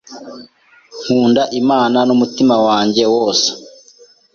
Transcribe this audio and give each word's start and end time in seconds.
Nkunda 1.03 1.43
Imana 1.61 1.97
n’ 2.07 2.09
umutima 2.15 2.55
wanjye 2.67 3.03
wose, 3.13 3.47